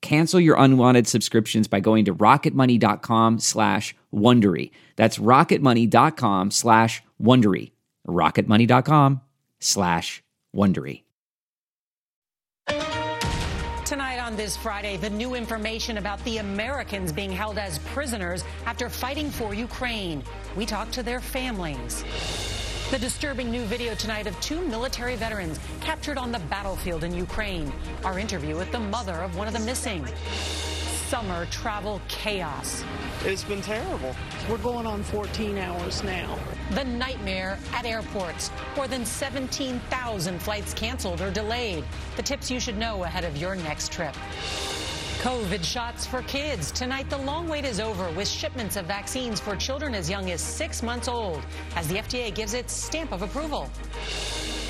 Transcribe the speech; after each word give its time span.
Cancel 0.00 0.40
your 0.40 0.56
unwanted 0.58 1.06
subscriptions 1.06 1.68
by 1.68 1.80
going 1.80 2.04
to 2.06 2.14
rocketmoney.com 2.14 3.38
slash 3.38 3.94
Wondery. 4.14 4.70
That's 4.96 5.18
rocketmoney.com 5.18 6.50
slash 6.50 7.02
Wondery. 7.20 7.72
rocketmoney.com 8.06 9.20
slash 9.60 10.22
Wondery. 10.54 11.02
Tonight 13.84 14.18
on 14.18 14.36
this 14.36 14.54
Friday, 14.54 14.98
the 14.98 15.08
new 15.08 15.34
information 15.34 15.96
about 15.96 16.22
the 16.24 16.38
Americans 16.38 17.10
being 17.10 17.32
held 17.32 17.56
as 17.56 17.78
prisoners 17.78 18.44
after 18.66 18.90
fighting 18.90 19.30
for 19.30 19.54
Ukraine. 19.54 20.22
We 20.56 20.66
talk 20.66 20.90
to 20.90 21.02
their 21.02 21.20
families. 21.20 22.04
The 22.90 22.98
disturbing 22.98 23.50
new 23.50 23.64
video 23.64 23.94
tonight 23.94 24.26
of 24.26 24.40
two 24.40 24.66
military 24.66 25.14
veterans 25.14 25.60
captured 25.82 26.16
on 26.16 26.32
the 26.32 26.38
battlefield 26.38 27.04
in 27.04 27.12
Ukraine. 27.12 27.70
Our 28.02 28.18
interview 28.18 28.56
with 28.56 28.72
the 28.72 28.80
mother 28.80 29.12
of 29.12 29.36
one 29.36 29.46
of 29.46 29.52
the 29.52 29.60
missing. 29.60 30.08
Summer 31.08 31.44
travel 31.50 32.00
chaos. 32.08 32.82
It's 33.26 33.44
been 33.44 33.60
terrible. 33.60 34.16
We're 34.48 34.56
going 34.56 34.86
on 34.86 35.02
14 35.02 35.58
hours 35.58 36.02
now. 36.02 36.38
The 36.70 36.84
nightmare 36.84 37.58
at 37.74 37.84
airports. 37.84 38.50
More 38.74 38.88
than 38.88 39.04
17,000 39.04 40.40
flights 40.40 40.72
canceled 40.72 41.20
or 41.20 41.30
delayed. 41.30 41.84
The 42.16 42.22
tips 42.22 42.50
you 42.50 42.58
should 42.58 42.78
know 42.78 43.04
ahead 43.04 43.26
of 43.26 43.36
your 43.36 43.54
next 43.54 43.92
trip. 43.92 44.14
COVID 45.20 45.64
shots 45.64 46.06
for 46.06 46.22
kids. 46.22 46.70
Tonight, 46.70 47.10
the 47.10 47.18
long 47.18 47.48
wait 47.48 47.64
is 47.64 47.80
over 47.80 48.08
with 48.12 48.28
shipments 48.28 48.76
of 48.76 48.86
vaccines 48.86 49.40
for 49.40 49.56
children 49.56 49.92
as 49.92 50.08
young 50.08 50.30
as 50.30 50.40
six 50.40 50.80
months 50.80 51.08
old 51.08 51.44
as 51.74 51.88
the 51.88 51.96
FDA 51.96 52.32
gives 52.32 52.54
its 52.54 52.72
stamp 52.72 53.10
of 53.10 53.22
approval. 53.22 53.68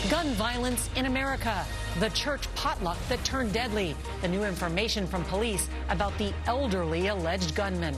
Gun 0.08 0.28
violence 0.32 0.88
in 0.96 1.04
America. 1.04 1.66
The 2.00 2.08
church 2.10 2.48
potluck 2.54 2.96
that 3.10 3.22
turned 3.24 3.52
deadly. 3.52 3.94
The 4.22 4.28
new 4.28 4.42
information 4.42 5.06
from 5.06 5.22
police 5.24 5.68
about 5.90 6.16
the 6.16 6.32
elderly 6.46 7.08
alleged 7.08 7.54
gunman. 7.54 7.94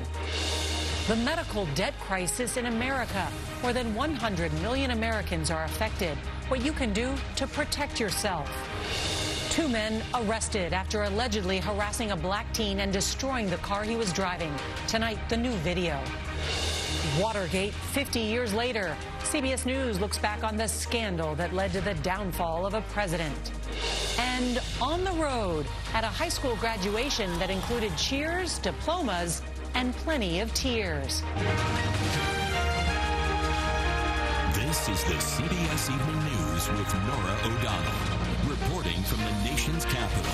The 1.07 1.17
medical 1.17 1.67
debt 1.77 1.95
crisis 2.01 2.57
in 2.57 2.67
America. 2.67 3.29
More 3.63 3.73
than 3.73 3.95
100 3.95 4.53
million 4.55 4.91
Americans 4.91 5.53
are 5.53 5.63
affected. 5.67 6.19
What 6.49 6.65
you 6.65 6.73
can 6.73 6.93
do 6.93 7.15
to 7.37 7.47
protect 7.47 8.01
yourself. 8.01 8.51
Two 9.51 9.69
men 9.69 10.01
arrested 10.15 10.73
after 10.73 11.03
allegedly 11.03 11.59
harassing 11.59 12.13
a 12.13 12.17
black 12.17 12.51
teen 12.55 12.79
and 12.79 12.93
destroying 12.93 13.51
the 13.51 13.57
car 13.57 13.83
he 13.83 13.97
was 13.97 14.13
driving. 14.13 14.55
Tonight, 14.87 15.19
the 15.29 15.37
new 15.37 15.51
video. 15.65 16.01
Watergate 17.21 17.75
50 17.75 18.21
years 18.21 18.55
later. 18.55 18.97
CBS 19.19 19.67
News 19.67 20.01
looks 20.01 20.19
back 20.19 20.45
on 20.45 20.57
the 20.57 20.69
scandal 20.69 21.35
that 21.35 21.53
led 21.53 21.73
to 21.73 21.81
the 21.81 21.95
downfall 21.95 22.65
of 22.65 22.75
a 22.75 22.81
president. 22.93 23.51
And 24.21 24.63
on 24.81 25.03
the 25.03 25.13
road 25.13 25.67
at 25.95 26.05
a 26.05 26.07
high 26.07 26.29
school 26.29 26.55
graduation 26.57 27.37
that 27.41 27.51
included 27.51 27.97
cheers, 27.97 28.61
diplomas, 28.61 29.43
and 29.75 29.93
plenty 29.97 30.39
of 30.39 30.55
tears. 30.55 31.25
This 34.55 34.89
is 34.89 35.03
the 35.05 35.15
CBS 35.15 35.93
Evening 35.93 36.23
News 36.23 36.69
with 36.69 36.95
Norah 36.95 37.39
O'Donnell, 37.45 38.20
reporting 38.81 39.03
from 39.03 39.19
the 39.19 39.51
nation's 39.51 39.85
capital. 39.85 40.33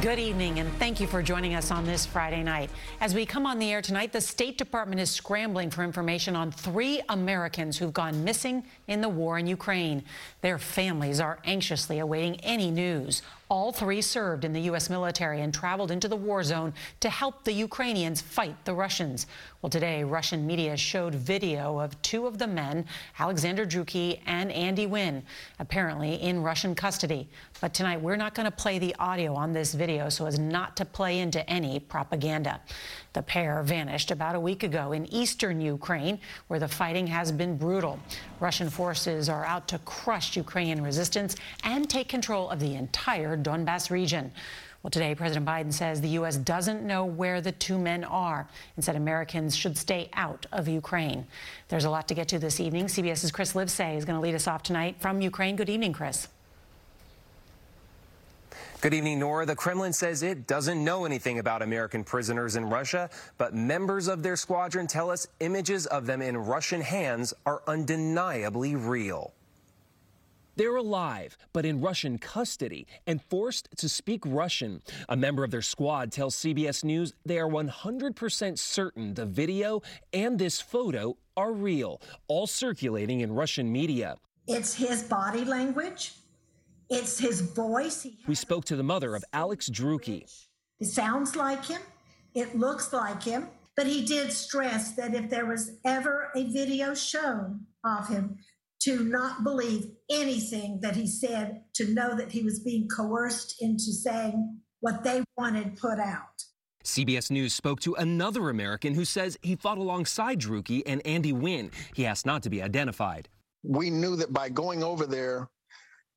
Good 0.00 0.18
evening, 0.18 0.58
and 0.58 0.72
thank 0.74 1.00
you 1.00 1.06
for 1.06 1.22
joining 1.22 1.54
us 1.54 1.70
on 1.70 1.84
this 1.84 2.04
Friday 2.04 2.42
night. 2.42 2.70
As 3.00 3.14
we 3.14 3.24
come 3.24 3.46
on 3.46 3.58
the 3.58 3.70
air 3.72 3.82
tonight, 3.82 4.12
the 4.12 4.20
State 4.20 4.58
Department 4.58 5.00
is 5.00 5.10
scrambling 5.10 5.70
for 5.70 5.84
information 5.84 6.34
on 6.34 6.50
three 6.50 7.00
Americans 7.08 7.78
who've 7.78 7.92
gone 7.92 8.24
missing 8.24 8.64
in 8.88 9.00
the 9.00 9.08
war 9.08 9.38
in 9.38 9.46
Ukraine. 9.46 10.02
Their 10.40 10.58
families 10.58 11.20
are 11.20 11.38
anxiously 11.44 12.00
awaiting 12.00 12.40
any 12.40 12.70
news. 12.70 13.22
All 13.50 13.72
three 13.72 14.02
served 14.02 14.44
in 14.44 14.52
the 14.52 14.60
U.S. 14.62 14.90
military 14.90 15.40
and 15.40 15.54
traveled 15.54 15.90
into 15.90 16.06
the 16.06 16.16
war 16.16 16.42
zone 16.42 16.74
to 17.00 17.08
help 17.08 17.44
the 17.44 17.52
Ukrainians 17.52 18.20
fight 18.20 18.54
the 18.66 18.74
Russians. 18.74 19.26
Well, 19.62 19.70
today, 19.70 20.04
Russian 20.04 20.46
media 20.46 20.76
showed 20.76 21.14
video 21.14 21.78
of 21.78 22.00
two 22.02 22.26
of 22.26 22.36
the 22.36 22.46
men, 22.46 22.84
Alexander 23.18 23.64
Drueke 23.64 24.20
and 24.26 24.52
Andy 24.52 24.86
Huynh, 24.86 25.22
apparently 25.58 26.16
in 26.16 26.42
Russian 26.42 26.74
custody. 26.74 27.26
But 27.60 27.72
tonight, 27.72 28.02
we're 28.02 28.16
not 28.16 28.34
going 28.34 28.44
to 28.44 28.50
play 28.50 28.78
the 28.78 28.94
audio 28.98 29.34
on 29.34 29.52
this 29.52 29.72
video 29.72 30.10
so 30.10 30.26
as 30.26 30.38
not 30.38 30.76
to 30.76 30.84
play 30.84 31.20
into 31.20 31.48
any 31.48 31.80
propaganda. 31.80 32.60
The 33.18 33.22
pair 33.24 33.64
vanished 33.64 34.12
about 34.12 34.36
a 34.36 34.40
week 34.40 34.62
ago 34.62 34.92
in 34.92 35.12
eastern 35.12 35.60
Ukraine, 35.60 36.20
where 36.46 36.60
the 36.60 36.68
fighting 36.68 37.08
has 37.08 37.32
been 37.32 37.56
brutal. 37.56 37.98
Russian 38.38 38.70
forces 38.70 39.28
are 39.28 39.44
out 39.44 39.66
to 39.66 39.80
crush 39.80 40.36
Ukrainian 40.36 40.84
resistance 40.84 41.34
and 41.64 41.90
take 41.90 42.08
control 42.08 42.48
of 42.48 42.60
the 42.60 42.76
entire 42.76 43.36
Donbass 43.36 43.90
region. 43.90 44.30
Well, 44.84 44.92
today, 44.92 45.16
President 45.16 45.44
Biden 45.44 45.72
says 45.72 46.00
the 46.00 46.10
U.S. 46.10 46.36
doesn't 46.36 46.84
know 46.84 47.04
where 47.04 47.40
the 47.40 47.50
two 47.50 47.76
men 47.76 48.04
are 48.04 48.46
and 48.76 48.84
said 48.84 48.94
Americans 48.94 49.56
should 49.56 49.76
stay 49.76 50.10
out 50.12 50.46
of 50.52 50.68
Ukraine. 50.68 51.26
There's 51.66 51.86
a 51.86 51.90
lot 51.90 52.06
to 52.06 52.14
get 52.14 52.28
to 52.28 52.38
this 52.38 52.60
evening. 52.60 52.84
CBS's 52.84 53.32
Chris 53.32 53.54
Livesay 53.54 53.96
is 53.96 54.04
going 54.04 54.14
to 54.14 54.22
lead 54.22 54.36
us 54.36 54.46
off 54.46 54.62
tonight 54.62 54.94
from 55.00 55.20
Ukraine. 55.20 55.56
Good 55.56 55.70
evening, 55.70 55.92
Chris. 55.92 56.28
Good 58.80 58.94
evening, 58.94 59.18
Norah. 59.18 59.44
The 59.44 59.56
Kremlin 59.56 59.92
says 59.92 60.22
it 60.22 60.46
doesn't 60.46 60.84
know 60.84 61.04
anything 61.04 61.40
about 61.40 61.62
American 61.62 62.04
prisoners 62.04 62.54
in 62.54 62.64
Russia, 62.64 63.10
but 63.36 63.52
members 63.52 64.06
of 64.06 64.22
their 64.22 64.36
squadron 64.36 64.86
tell 64.86 65.10
us 65.10 65.26
images 65.40 65.86
of 65.86 66.06
them 66.06 66.22
in 66.22 66.36
Russian 66.36 66.80
hands 66.80 67.34
are 67.44 67.60
undeniably 67.66 68.76
real. 68.76 69.34
They're 70.54 70.76
alive, 70.76 71.36
but 71.52 71.66
in 71.66 71.80
Russian 71.80 72.18
custody 72.18 72.86
and 73.04 73.20
forced 73.20 73.68
to 73.78 73.88
speak 73.88 74.22
Russian. 74.24 74.80
A 75.08 75.16
member 75.16 75.42
of 75.42 75.50
their 75.50 75.60
squad 75.60 76.12
tells 76.12 76.36
CBS 76.36 76.84
News 76.84 77.14
they 77.26 77.40
are 77.40 77.48
100% 77.48 78.58
certain 78.60 79.14
the 79.14 79.26
video 79.26 79.82
and 80.12 80.38
this 80.38 80.60
photo 80.60 81.16
are 81.36 81.52
real, 81.52 82.00
all 82.28 82.46
circulating 82.46 83.22
in 83.22 83.32
Russian 83.32 83.72
media. 83.72 84.18
It's 84.46 84.72
his 84.72 85.02
body 85.02 85.44
language. 85.44 86.12
It's 86.90 87.18
his 87.18 87.40
voice. 87.40 88.06
We 88.26 88.34
spoke 88.34 88.64
to 88.66 88.76
the 88.76 88.82
mother 88.82 89.14
of 89.14 89.24
Alex 89.32 89.68
Drueke. 89.68 90.24
It 90.80 90.86
sounds 90.86 91.36
like 91.36 91.66
him. 91.66 91.80
It 92.34 92.56
looks 92.56 92.92
like 92.92 93.22
him. 93.22 93.48
But 93.76 93.86
he 93.86 94.04
did 94.04 94.32
stress 94.32 94.92
that 94.92 95.14
if 95.14 95.30
there 95.30 95.46
was 95.46 95.72
ever 95.84 96.30
a 96.34 96.44
video 96.44 96.94
shown 96.94 97.66
of 97.84 98.08
him, 98.08 98.38
to 98.80 99.04
not 99.04 99.44
believe 99.44 99.90
anything 100.10 100.80
that 100.82 100.96
he 100.96 101.06
said, 101.06 101.62
to 101.74 101.92
know 101.92 102.16
that 102.16 102.32
he 102.32 102.42
was 102.42 102.60
being 102.60 102.88
coerced 102.88 103.60
into 103.60 103.92
saying 103.92 104.60
what 104.80 105.04
they 105.04 105.22
wanted 105.36 105.76
put 105.76 105.98
out. 105.98 106.44
CBS 106.84 107.30
News 107.30 107.52
spoke 107.52 107.80
to 107.80 107.94
another 107.94 108.48
American 108.48 108.94
who 108.94 109.04
says 109.04 109.36
he 109.42 109.56
fought 109.56 109.78
alongside 109.78 110.40
Drueke 110.40 110.82
and 110.86 111.04
Andy 111.06 111.32
Huynh. 111.32 111.70
He 111.94 112.06
asked 112.06 112.24
not 112.24 112.42
to 112.44 112.50
be 112.50 112.62
identified. 112.62 113.28
We 113.62 113.90
knew 113.90 114.16
that 114.16 114.32
by 114.32 114.48
going 114.48 114.82
over 114.82 115.06
there 115.06 115.48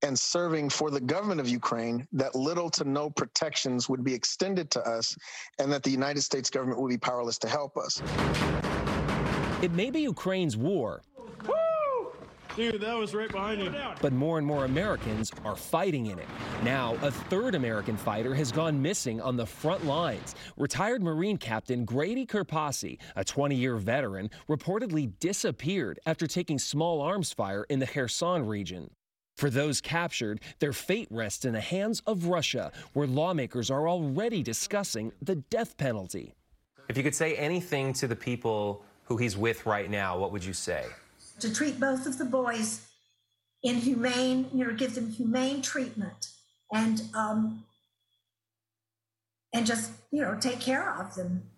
and 0.03 0.17
serving 0.17 0.69
for 0.69 0.89
the 0.89 0.99
government 0.99 1.39
of 1.39 1.47
Ukraine, 1.47 2.07
that 2.13 2.35
little 2.35 2.69
to 2.71 2.83
no 2.83 3.09
protections 3.09 3.87
would 3.89 4.03
be 4.03 4.13
extended 4.13 4.71
to 4.71 4.81
us 4.81 5.15
and 5.59 5.71
that 5.71 5.83
the 5.83 5.91
United 5.91 6.21
States 6.21 6.49
government 6.49 6.79
would 6.81 6.89
be 6.89 6.97
powerless 6.97 7.37
to 7.39 7.47
help 7.47 7.77
us. 7.77 8.01
It 9.61 9.71
may 9.71 9.91
be 9.91 10.01
Ukraine's 10.01 10.57
war. 10.57 11.03
Dude, 12.55 12.81
that 12.81 12.97
was 12.97 13.15
right 13.15 13.31
behind 13.31 13.61
you. 13.61 13.73
But 14.01 14.11
more 14.11 14.37
and 14.37 14.45
more 14.45 14.65
Americans 14.65 15.31
are 15.45 15.55
fighting 15.55 16.07
in 16.07 16.19
it. 16.19 16.27
Now, 16.63 16.97
a 17.01 17.09
third 17.09 17.55
American 17.55 17.95
fighter 17.95 18.35
has 18.35 18.51
gone 18.51 18.81
missing 18.81 19.21
on 19.21 19.37
the 19.37 19.45
front 19.45 19.85
lines. 19.85 20.35
Retired 20.57 21.01
Marine 21.01 21.37
Captain 21.37 21.85
Grady 21.85 22.25
Kurpasi, 22.25 22.97
a 23.15 23.23
20 23.23 23.55
year 23.55 23.77
veteran, 23.77 24.29
reportedly 24.49 25.17
disappeared 25.19 25.99
after 26.05 26.27
taking 26.27 26.59
small 26.59 27.01
arms 27.01 27.31
fire 27.31 27.65
in 27.69 27.79
the 27.79 27.87
Kherson 27.87 28.45
region. 28.45 28.89
For 29.41 29.49
those 29.49 29.81
captured, 29.81 30.39
their 30.59 30.71
fate 30.71 31.07
rests 31.09 31.45
in 31.45 31.53
the 31.53 31.61
hands 31.61 32.03
of 32.05 32.27
Russia, 32.27 32.71
where 32.93 33.07
lawmakers 33.07 33.71
are 33.71 33.89
already 33.89 34.43
discussing 34.43 35.11
the 35.19 35.33
death 35.33 35.77
penalty. 35.77 36.35
If 36.89 36.95
you 36.95 37.01
could 37.01 37.15
say 37.15 37.35
anything 37.37 37.91
to 37.93 38.07
the 38.07 38.15
people 38.15 38.85
who 39.05 39.17
he's 39.17 39.35
with 39.35 39.65
right 39.65 39.89
now, 39.89 40.15
what 40.15 40.31
would 40.31 40.45
you 40.45 40.53
say? 40.53 40.85
To 41.39 41.51
treat 41.51 41.79
both 41.79 42.05
of 42.05 42.19
the 42.19 42.25
boys 42.25 42.81
in 43.63 43.77
humane, 43.77 44.47
you 44.53 44.63
know, 44.63 44.75
give 44.75 44.93
them 44.93 45.09
humane 45.09 45.63
treatment 45.63 46.27
and 46.71 47.01
um, 47.15 47.63
and 49.55 49.65
just 49.65 49.89
you 50.11 50.21
know 50.21 50.37
take 50.39 50.59
care 50.59 50.93
of 50.93 51.15
them. 51.15 51.49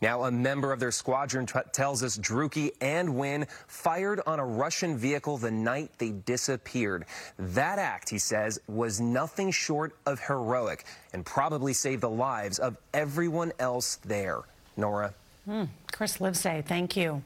Now, 0.00 0.24
a 0.24 0.30
member 0.30 0.72
of 0.72 0.80
their 0.80 0.90
squadron 0.90 1.46
tells 1.72 2.02
us 2.02 2.18
Drueke 2.18 2.74
and 2.80 3.08
Huynh 3.10 3.48
fired 3.66 4.20
on 4.26 4.38
a 4.38 4.44
Russian 4.44 4.96
vehicle 4.96 5.38
the 5.38 5.50
night 5.50 5.90
they 5.98 6.10
disappeared. 6.10 7.04
That 7.38 7.78
act, 7.78 8.08
he 8.08 8.18
says, 8.18 8.60
was 8.66 9.00
nothing 9.00 9.50
short 9.50 9.94
of 10.06 10.20
heroic 10.20 10.84
and 11.12 11.24
probably 11.24 11.72
saved 11.72 12.02
the 12.02 12.10
lives 12.10 12.58
of 12.58 12.76
everyone 12.94 13.52
else 13.58 13.96
there. 14.04 14.40
Norah. 14.76 15.14
Hmm. 15.44 15.64
Chris 15.90 16.18
Livesay, 16.18 16.64
thank 16.64 16.96
you. 16.96 17.22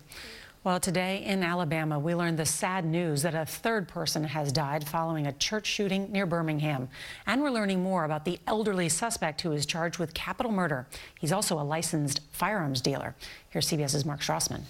Well, 0.67 0.81
today 0.81 1.23
in 1.25 1.45
Alabama, 1.45 1.97
we 1.97 2.17
learned 2.17 2.41
the 2.41 2.45
sad 2.45 2.85
news 2.85 3.23
that 3.23 3.37
a 3.37 3.47
third 3.47 3.87
person 3.87 4.25
has 4.25 4.51
died 4.51 4.85
following 4.85 5.29
a 5.29 5.33
church 5.33 5.65
shooting 5.65 6.11
near 6.11 6.27
Birmingham. 6.27 6.89
And 7.25 7.41
we're 7.41 7.51
learning 7.51 7.85
more 7.85 8.05
about 8.05 8.25
the 8.25 8.41
elderly 8.49 8.89
suspect 8.89 9.43
who 9.43 9.53
is 9.53 9.65
charged 9.65 10.01
with 10.01 10.13
capital 10.13 10.51
murder. 10.51 10.89
He's 11.21 11.31
also 11.31 11.61
a 11.61 11.63
licensed 11.63 12.21
firearms 12.33 12.81
dealer. 12.81 13.15
Here's 13.51 13.69
CBS's 13.69 14.05
Mark 14.05 14.23
Strassman. 14.23 14.63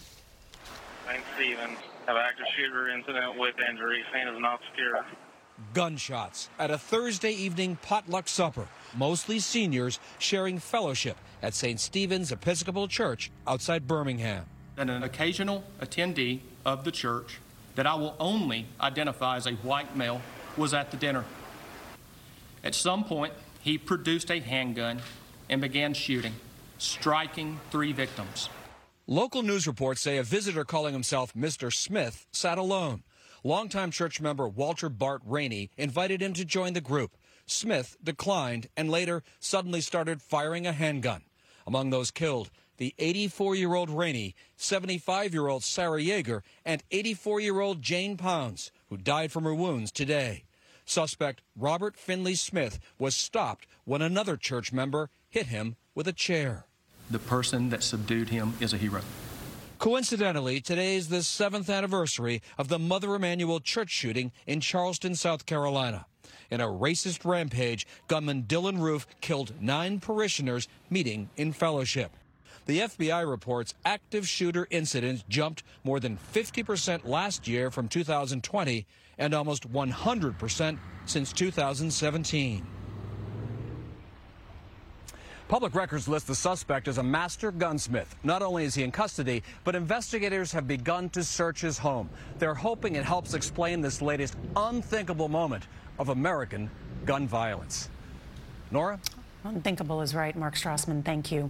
St. 1.08 1.22
Stephen's, 1.34 1.78
have 2.06 2.18
active 2.18 2.44
shooter 2.54 2.90
incident 2.90 3.38
with 3.38 3.54
injury. 3.58 4.04
Scene 4.12 4.28
is 4.28 4.38
not 4.38 4.60
secure. 4.68 5.02
Gunshots 5.72 6.50
at 6.58 6.70
a 6.70 6.76
Thursday 6.76 7.32
evening 7.32 7.78
potluck 7.80 8.28
supper. 8.28 8.68
Mostly 8.94 9.38
seniors 9.38 9.98
sharing 10.18 10.58
fellowship 10.58 11.16
at 11.42 11.54
St. 11.54 11.80
Stephen's 11.80 12.32
Episcopal 12.32 12.86
Church 12.86 13.30
outside 13.46 13.86
Birmingham 13.86 14.44
that 14.76 14.88
an 14.90 15.02
occasional 15.02 15.64
attendee 15.80 16.40
of 16.64 16.84
the 16.84 16.92
church 16.92 17.38
that 17.74 17.86
I 17.86 17.94
will 17.94 18.14
only 18.18 18.66
identify 18.80 19.36
as 19.36 19.46
a 19.46 19.52
white 19.52 19.96
male 19.96 20.20
was 20.56 20.72
at 20.72 20.90
the 20.90 20.96
dinner. 20.96 21.24
At 22.64 22.74
some 22.74 23.04
point, 23.04 23.32
he 23.60 23.78
produced 23.78 24.30
a 24.30 24.40
handgun 24.40 25.00
and 25.48 25.60
began 25.60 25.94
shooting, 25.94 26.34
striking 26.78 27.60
three 27.70 27.92
victims. 27.92 28.48
Local 29.06 29.42
news 29.42 29.66
reports 29.66 30.00
say 30.00 30.18
a 30.18 30.22
visitor 30.22 30.64
calling 30.64 30.92
himself 30.92 31.32
Mr. 31.34 31.72
Smith 31.72 32.26
sat 32.32 32.58
alone. 32.58 33.02
Longtime 33.44 33.92
church 33.92 34.20
member 34.20 34.48
Walter 34.48 34.88
Bart 34.88 35.22
Rainey 35.24 35.70
invited 35.76 36.20
him 36.20 36.32
to 36.32 36.44
join 36.44 36.72
the 36.72 36.80
group. 36.80 37.16
Smith 37.46 37.96
declined 38.02 38.66
and 38.76 38.90
later 38.90 39.22
suddenly 39.38 39.80
started 39.80 40.20
firing 40.20 40.66
a 40.66 40.72
handgun. 40.72 41.22
Among 41.66 41.90
those 41.90 42.10
killed, 42.10 42.50
the 42.76 42.94
84 42.98 43.54
year 43.54 43.74
old 43.74 43.90
Rainey, 43.90 44.34
75 44.56 45.32
year 45.32 45.48
old 45.48 45.62
Sarah 45.62 46.00
Yeager, 46.00 46.42
and 46.64 46.82
84 46.90 47.40
year 47.40 47.60
old 47.60 47.82
Jane 47.82 48.16
Pounds, 48.16 48.70
who 48.88 48.96
died 48.96 49.32
from 49.32 49.44
her 49.44 49.54
wounds 49.54 49.90
today. 49.90 50.44
Suspect 50.84 51.42
Robert 51.56 51.96
Finley 51.96 52.36
Smith 52.36 52.78
was 52.98 53.14
stopped 53.14 53.66
when 53.84 54.02
another 54.02 54.36
church 54.36 54.72
member 54.72 55.10
hit 55.28 55.46
him 55.46 55.76
with 55.94 56.06
a 56.06 56.12
chair. 56.12 56.66
The 57.10 57.18
person 57.18 57.70
that 57.70 57.82
subdued 57.82 58.28
him 58.28 58.54
is 58.60 58.72
a 58.72 58.78
hero. 58.78 59.00
Coincidentally, 59.78 60.60
today 60.60 60.96
is 60.96 61.08
the 61.08 61.22
seventh 61.22 61.68
anniversary 61.68 62.40
of 62.56 62.68
the 62.68 62.78
Mother 62.78 63.14
Emanuel 63.14 63.60
church 63.60 63.90
shooting 63.90 64.32
in 64.46 64.60
Charleston, 64.60 65.14
South 65.14 65.44
Carolina. 65.44 66.06
In 66.50 66.60
a 66.60 66.66
racist 66.66 67.24
rampage, 67.24 67.86
gunman 68.08 68.44
Dylann 68.44 68.80
Roof 68.80 69.06
killed 69.20 69.52
nine 69.60 70.00
parishioners 70.00 70.66
meeting 70.88 71.28
in 71.36 71.52
fellowship. 71.52 72.16
The 72.66 72.80
FBI 72.80 73.28
reports 73.28 73.74
active 73.84 74.26
shooter 74.26 74.66
incidents 74.70 75.24
jumped 75.28 75.62
more 75.84 76.00
than 76.00 76.18
50% 76.34 77.06
last 77.06 77.46
year 77.46 77.70
from 77.70 77.88
2020 77.88 78.86
and 79.18 79.34
almost 79.34 79.72
100% 79.72 80.78
since 81.06 81.32
2017. 81.32 82.66
Public 85.48 85.76
records 85.76 86.08
list 86.08 86.26
the 86.26 86.34
suspect 86.34 86.88
as 86.88 86.98
a 86.98 87.02
master 87.04 87.52
gunsmith. 87.52 88.16
Not 88.24 88.42
only 88.42 88.64
is 88.64 88.74
he 88.74 88.82
in 88.82 88.90
custody, 88.90 89.44
but 89.62 89.76
investigators 89.76 90.50
have 90.50 90.66
begun 90.66 91.08
to 91.10 91.22
search 91.22 91.60
his 91.60 91.78
home. 91.78 92.10
They're 92.40 92.52
hoping 92.52 92.96
it 92.96 93.04
helps 93.04 93.32
explain 93.32 93.80
this 93.80 94.02
latest 94.02 94.34
unthinkable 94.56 95.28
moment 95.28 95.68
of 96.00 96.08
American 96.08 96.68
gun 97.04 97.28
violence. 97.28 97.88
Norah? 98.72 98.98
Unthinkable 99.44 100.00
is 100.00 100.16
right, 100.16 100.34
Mark 100.34 100.56
Strassman. 100.56 101.04
Thank 101.04 101.30
you. 101.30 101.48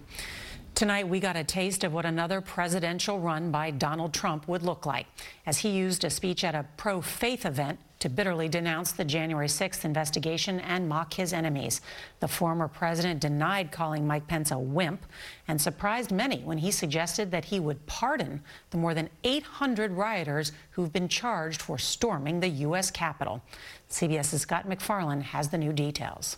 Tonight, 0.76 1.08
we 1.08 1.20
got 1.20 1.36
a 1.36 1.42
taste 1.42 1.84
of 1.84 1.94
what 1.94 2.04
another 2.04 2.42
presidential 2.42 3.18
run 3.18 3.50
by 3.50 3.70
Donald 3.70 4.12
Trump 4.12 4.46
would 4.46 4.62
look 4.62 4.84
like 4.84 5.06
as 5.46 5.56
he 5.56 5.70
used 5.70 6.04
a 6.04 6.10
speech 6.10 6.44
at 6.44 6.54
a 6.54 6.66
pro 6.76 7.00
faith 7.00 7.46
event 7.46 7.78
to 8.06 8.10
bitterly 8.10 8.48
denounce 8.48 8.92
the 8.92 9.04
January 9.04 9.48
6th 9.48 9.84
investigation 9.84 10.60
and 10.60 10.88
mock 10.88 11.12
his 11.12 11.32
enemies. 11.32 11.80
The 12.20 12.28
former 12.28 12.68
president 12.68 13.18
denied 13.18 13.72
calling 13.72 14.06
Mike 14.06 14.28
Pence 14.28 14.52
a 14.52 14.58
wimp 14.58 15.04
and 15.48 15.60
surprised 15.60 16.12
many 16.12 16.38
when 16.42 16.58
he 16.58 16.70
suggested 16.70 17.32
that 17.32 17.46
he 17.46 17.58
would 17.58 17.84
pardon 17.86 18.44
the 18.70 18.76
more 18.76 18.94
than 18.94 19.10
800 19.24 19.90
rioters 19.90 20.52
who've 20.70 20.92
been 20.92 21.08
charged 21.08 21.60
for 21.60 21.78
storming 21.78 22.38
the 22.38 22.48
U.S. 22.48 22.92
Capitol. 22.92 23.42
CBS's 23.90 24.42
Scott 24.42 24.68
MacFarlane 24.68 25.20
has 25.20 25.48
the 25.48 25.58
new 25.58 25.72
details. 25.72 26.36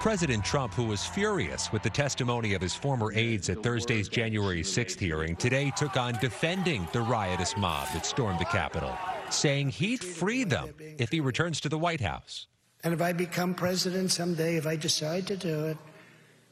President 0.00 0.44
Trump, 0.44 0.72
who 0.72 0.84
was 0.84 1.06
furious 1.06 1.72
with 1.72 1.82
the 1.82 1.90
testimony 1.90 2.54
of 2.54 2.60
his 2.60 2.74
former 2.74 3.12
aides 3.14 3.48
at 3.50 3.62
Thursday's 3.62 4.08
January 4.08 4.62
6th 4.62 4.98
hearing, 4.98 5.36
today 5.36 5.72
took 5.76 5.96
on 5.96 6.14
defending 6.20 6.86
the 6.92 7.00
riotous 7.00 7.54
mob 7.56 7.88
that 7.94 8.04
stormed 8.04 8.38
the 8.38 8.44
Capitol, 8.44 8.94
saying 9.34 9.70
he'd 9.70 10.02
free 10.02 10.44
them 10.44 10.74
if 10.98 11.10
he 11.10 11.20
returns 11.20 11.60
to 11.60 11.68
the 11.68 11.78
White 11.78 12.00
House. 12.00 12.46
And 12.82 12.92
if 12.92 13.00
I 13.00 13.12
become 13.12 13.54
president 13.54 14.10
someday, 14.10 14.56
if 14.56 14.66
I 14.66 14.76
decide 14.76 15.26
to 15.28 15.36
do 15.36 15.66
it, 15.66 15.78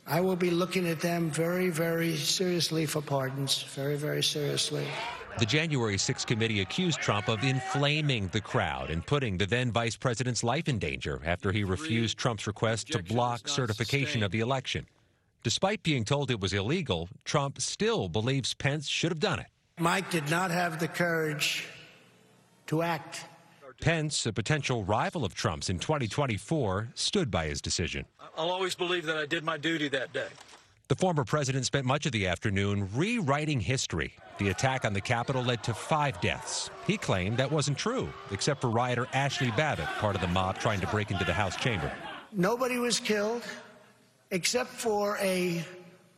I 0.06 0.20
will 0.20 0.36
be 0.36 0.50
looking 0.50 0.88
at 0.88 1.00
them 1.00 1.30
very, 1.30 1.68
very 1.68 2.16
seriously 2.16 2.86
for 2.86 3.00
pardons, 3.00 3.62
very, 3.74 3.96
very 3.96 4.22
seriously. 4.22 4.86
The 5.38 5.46
January 5.46 5.96
6 5.96 6.24
committee 6.24 6.60
accused 6.60 7.00
Trump 7.00 7.28
of 7.28 7.42
inflaming 7.42 8.28
the 8.28 8.40
crowd 8.40 8.90
and 8.90 9.06
putting 9.06 9.38
the 9.38 9.46
then 9.46 9.70
vice 9.70 9.96
president's 9.96 10.44
life 10.44 10.68
in 10.68 10.78
danger 10.78 11.20
after 11.24 11.52
he 11.52 11.64
refused 11.64 12.18
Trump's 12.18 12.46
request 12.46 12.88
to 12.88 13.02
block 13.02 13.48
certification 13.48 14.22
of 14.22 14.30
the 14.30 14.40
election. 14.40 14.86
Despite 15.42 15.82
being 15.82 16.04
told 16.04 16.30
it 16.30 16.40
was 16.40 16.52
illegal, 16.52 17.08
Trump 17.24 17.60
still 17.60 18.08
believes 18.08 18.54
Pence 18.54 18.88
should 18.88 19.10
have 19.10 19.20
done 19.20 19.40
it. 19.40 19.46
Mike 19.78 20.10
did 20.10 20.28
not 20.30 20.50
have 20.50 20.78
the 20.78 20.88
courage 20.88 21.66
to 22.66 22.82
act. 22.82 23.26
Pence, 23.80 24.26
a 24.26 24.32
potential 24.32 24.84
rival 24.84 25.24
of 25.24 25.34
Trump's 25.34 25.68
in 25.68 25.78
2024, 25.78 26.90
stood 26.94 27.30
by 27.30 27.46
his 27.46 27.60
decision. 27.60 28.04
I'll 28.36 28.50
always 28.50 28.74
believe 28.74 29.06
that 29.06 29.16
I 29.16 29.26
did 29.26 29.44
my 29.44 29.56
duty 29.56 29.88
that 29.88 30.12
day. 30.12 30.28
The 30.88 30.96
former 30.96 31.24
president 31.24 31.64
spent 31.64 31.86
much 31.86 32.06
of 32.06 32.12
the 32.12 32.26
afternoon 32.26 32.88
rewriting 32.94 33.60
history. 33.60 34.12
The 34.38 34.50
attack 34.50 34.84
on 34.84 34.92
the 34.92 35.00
Capitol 35.00 35.42
led 35.42 35.62
to 35.64 35.74
five 35.74 36.20
deaths. 36.20 36.70
He 36.86 36.96
claimed 36.96 37.38
that 37.38 37.50
wasn't 37.50 37.78
true, 37.78 38.12
except 38.30 38.60
for 38.60 38.68
rioter 38.68 39.08
Ashley 39.12 39.50
Babbitt, 39.52 39.86
part 39.98 40.14
of 40.14 40.20
the 40.20 40.28
mob 40.28 40.58
trying 40.58 40.80
to 40.80 40.86
break 40.88 41.10
into 41.10 41.24
the 41.24 41.32
House 41.32 41.56
chamber. 41.56 41.90
Nobody 42.30 42.78
was 42.78 43.00
killed 43.00 43.42
except 44.30 44.70
for 44.70 45.16
a 45.18 45.64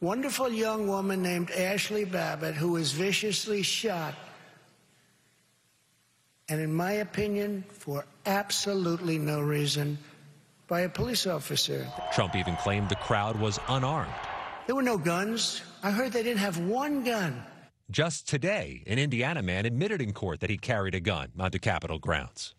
wonderful 0.01 0.49
young 0.49 0.87
woman 0.87 1.23
named 1.23 1.51
Ashley 1.51 2.05
Babbitt 2.05 2.55
who 2.55 2.73
was 2.73 2.93
viciously 2.93 3.63
shot 3.63 4.15
and 6.49 6.61
in 6.61 6.73
my 6.73 6.93
opinion, 6.93 7.65
for 7.71 8.05
absolutely 8.27 9.19
no 9.19 9.41
reason, 9.41 9.99
by 10.69 10.81
a 10.81 10.89
police 10.89 11.27
officer. 11.27 11.87
Trump 12.13 12.37
even 12.37 12.57
claimed 12.57 12.89
the 12.89 12.97
crowd 12.97 13.39
was 13.39 13.59
unarmed. 13.69 14.13
There 14.67 14.77
were 14.77 14.83
no 14.83 14.99
guns. 14.99 15.63
I 15.83 15.91
heard 15.91 16.13
they 16.13 16.23
didn't 16.23 16.39
have 16.41 16.59
one 16.59 17.05
gun. 17.05 17.43
Just 17.91 18.29
today, 18.29 18.83
an 18.87 18.99
Indiana 18.99 19.43
man 19.43 19.67
admitted 19.67 20.01
in 20.01 20.13
court 20.13 20.41
that 20.41 20.51
he 20.51 20.57
carried 20.57 20.95
a 20.95 21.01
gun 21.01 21.29
onto 21.39 21.59
Capitol 21.59 21.99
grounds. 21.99 22.55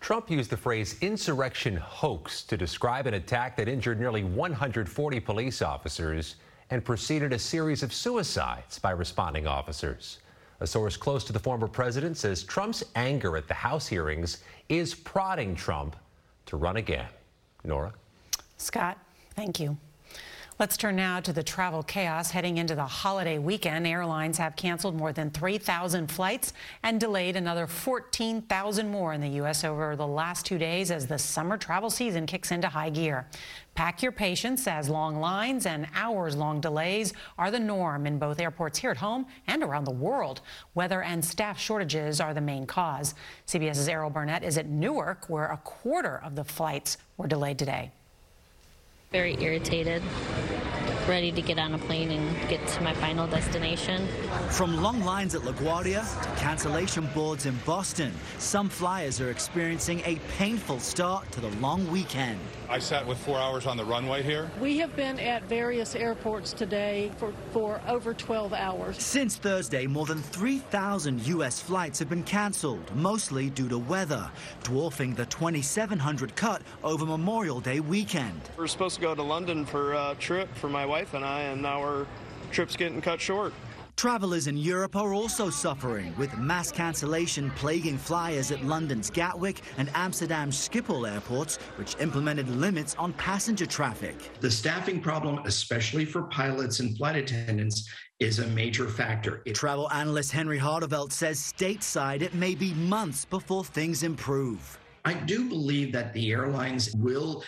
Trump 0.00 0.30
used 0.30 0.50
the 0.50 0.56
phrase 0.56 0.96
insurrection 1.00 1.76
hoax 1.76 2.42
to 2.42 2.56
describe 2.56 3.06
an 3.06 3.14
attack 3.14 3.56
that 3.56 3.68
injured 3.68 4.00
nearly 4.00 4.24
140 4.24 5.20
police 5.20 5.62
officers 5.62 6.36
and 6.70 6.84
preceded 6.84 7.32
a 7.32 7.38
series 7.38 7.82
of 7.82 7.92
suicides 7.92 8.78
by 8.78 8.90
responding 8.90 9.46
officers. 9.46 10.18
A 10.62 10.66
source 10.66 10.96
close 10.96 11.24
to 11.24 11.32
the 11.32 11.40
former 11.40 11.66
president 11.66 12.16
says 12.16 12.44
Trump's 12.44 12.84
anger 12.94 13.36
at 13.36 13.48
the 13.48 13.54
House 13.54 13.88
hearings 13.88 14.44
is 14.68 14.94
prodding 14.94 15.56
Trump 15.56 15.96
to 16.46 16.56
run 16.56 16.76
again. 16.76 17.08
Norah? 17.64 17.92
Scott, 18.58 18.96
thank 19.34 19.58
you. 19.58 19.76
Let's 20.62 20.76
turn 20.76 20.94
now 20.94 21.18
to 21.18 21.32
the 21.32 21.42
travel 21.42 21.82
chaos 21.82 22.30
heading 22.30 22.58
into 22.58 22.76
the 22.76 22.84
holiday 22.84 23.36
weekend. 23.38 23.84
Airlines 23.84 24.38
have 24.38 24.54
canceled 24.54 24.94
more 24.94 25.12
than 25.12 25.28
3,000 25.28 26.06
flights 26.06 26.52
and 26.84 27.00
delayed 27.00 27.34
another 27.34 27.66
14,000 27.66 28.88
more 28.88 29.12
in 29.12 29.20
the 29.20 29.28
U.S. 29.30 29.64
over 29.64 29.96
the 29.96 30.06
last 30.06 30.46
two 30.46 30.58
days 30.58 30.92
as 30.92 31.08
the 31.08 31.18
summer 31.18 31.56
travel 31.56 31.90
season 31.90 32.26
kicks 32.26 32.52
into 32.52 32.68
high 32.68 32.90
gear. 32.90 33.26
Pack 33.74 34.04
your 34.04 34.12
patience 34.12 34.68
as 34.68 34.88
long 34.88 35.18
lines 35.18 35.66
and 35.66 35.88
hours 35.96 36.36
long 36.36 36.60
delays 36.60 37.12
are 37.38 37.50
the 37.50 37.58
norm 37.58 38.06
in 38.06 38.20
both 38.20 38.38
airports 38.38 38.78
here 38.78 38.92
at 38.92 38.98
home 38.98 39.26
and 39.48 39.64
around 39.64 39.82
the 39.82 39.90
world. 39.90 40.42
Weather 40.76 41.02
and 41.02 41.24
staff 41.24 41.58
shortages 41.58 42.20
are 42.20 42.34
the 42.34 42.40
main 42.40 42.66
cause. 42.66 43.16
CBS's 43.48 43.88
Errol 43.88 44.10
Burnett 44.10 44.44
is 44.44 44.56
at 44.58 44.68
Newark, 44.68 45.28
where 45.28 45.46
a 45.46 45.56
quarter 45.56 46.22
of 46.24 46.36
the 46.36 46.44
flights 46.44 46.98
were 47.16 47.26
delayed 47.26 47.58
today. 47.58 47.90
Very 49.12 49.36
irritated, 49.40 50.02
ready 51.08 51.32
to 51.32 51.42
get 51.42 51.58
on 51.58 51.74
a 51.74 51.78
plane 51.78 52.10
and 52.10 52.48
get 52.48 52.66
to 52.66 52.82
my 52.82 52.94
final 52.94 53.26
destination. 53.26 54.06
From 54.50 54.82
long 54.82 55.02
lines 55.02 55.34
at 55.34 55.42
LaGuardia 55.42 56.02
to 56.22 56.40
cancellation 56.40 57.08
boards 57.14 57.46
in 57.46 57.58
Boston, 57.64 58.12
some 58.38 58.68
flyers 58.68 59.20
are 59.20 59.30
experiencing 59.30 60.00
a 60.04 60.18
painful 60.36 60.80
start 60.80 61.30
to 61.32 61.40
the 61.40 61.50
long 61.60 61.90
weekend. 61.90 62.38
I 62.68 62.78
sat 62.78 63.06
with 63.06 63.18
four 63.18 63.38
hours 63.38 63.66
on 63.66 63.76
the 63.76 63.84
runway 63.84 64.22
here. 64.22 64.50
We 64.60 64.78
have 64.78 64.96
been 64.96 65.18
at 65.18 65.42
various 65.44 65.94
airports 65.94 66.52
today 66.52 67.10
for, 67.18 67.32
for 67.52 67.80
over 67.86 68.14
12 68.14 68.52
hours. 68.52 69.02
Since 69.02 69.36
Thursday, 69.36 69.86
more 69.86 70.06
than 70.06 70.22
3,000 70.22 71.26
U.S. 71.26 71.60
flights 71.60 71.98
have 71.98 72.08
been 72.08 72.22
cancelled, 72.22 72.94
mostly 72.96 73.50
due 73.50 73.68
to 73.68 73.78
weather, 73.78 74.30
dwarfing 74.62 75.14
the 75.14 75.26
2,700 75.26 76.34
cut 76.34 76.62
over 76.82 77.04
Memorial 77.04 77.60
Day 77.60 77.80
weekend. 77.80 78.40
We're 78.56 78.66
supposed 78.66 78.94
to 78.94 79.00
go 79.02 79.14
to 79.14 79.22
London 79.22 79.66
for 79.66 79.92
a 79.92 80.16
trip 80.18 80.48
for 80.54 80.68
my 80.68 80.86
wife 80.92 81.14
and 81.14 81.24
I, 81.24 81.40
and 81.40 81.62
now 81.62 81.80
our 81.80 82.06
trip's 82.50 82.76
getting 82.76 83.00
cut 83.00 83.18
short. 83.18 83.54
Travelers 83.96 84.46
in 84.46 84.58
Europe 84.58 84.94
are 84.94 85.14
also 85.14 85.48
suffering, 85.48 86.14
with 86.18 86.36
mass 86.36 86.70
cancellation 86.70 87.50
plaguing 87.52 87.96
flyers 87.96 88.50
at 88.50 88.62
London's 88.62 89.08
Gatwick 89.08 89.62
and 89.78 89.88
Amsterdam's 89.94 90.68
Schiphol 90.68 91.10
airports, 91.10 91.56
which 91.76 91.96
implemented 91.98 92.46
limits 92.50 92.94
on 92.98 93.14
passenger 93.14 93.64
traffic. 93.64 94.16
The 94.40 94.50
staffing 94.50 95.00
problem, 95.00 95.38
especially 95.46 96.04
for 96.04 96.24
pilots 96.24 96.80
and 96.80 96.94
flight 96.98 97.16
attendants, 97.16 97.88
is 98.20 98.40
a 98.40 98.46
major 98.48 98.86
factor. 98.86 99.40
It 99.46 99.54
Travel 99.54 99.90
analyst 99.92 100.30
Henry 100.30 100.58
Harteveldt 100.58 101.12
says 101.12 101.38
stateside 101.40 102.20
it 102.20 102.34
may 102.34 102.54
be 102.54 102.74
months 102.74 103.24
before 103.24 103.64
things 103.64 104.02
improve. 104.02 104.78
I 105.06 105.14
do 105.14 105.48
believe 105.48 105.90
that 105.94 106.12
the 106.12 106.32
airlines 106.32 106.94
will 106.94 107.42